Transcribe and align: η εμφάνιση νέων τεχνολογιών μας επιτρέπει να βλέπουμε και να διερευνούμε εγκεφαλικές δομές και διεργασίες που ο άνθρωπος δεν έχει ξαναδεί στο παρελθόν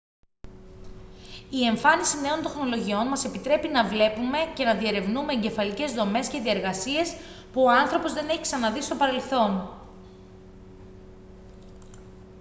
η 1.49 1.65
εμφάνιση 1.65 2.19
νέων 2.21 2.41
τεχνολογιών 2.41 3.07
μας 3.07 3.25
επιτρέπει 3.25 3.67
να 3.67 3.87
βλέπουμε 3.87 4.37
και 4.55 4.63
να 4.63 4.73
διερευνούμε 4.75 5.33
εγκεφαλικές 5.33 5.91
δομές 5.93 6.27
και 6.29 6.39
διεργασίες 6.39 7.13
που 7.53 7.61
ο 7.61 7.71
άνθρωπος 7.71 8.13
δεν 8.13 8.29
έχει 8.29 8.41
ξαναδεί 8.41 8.81
στο 8.81 8.95
παρελθόν 8.95 9.69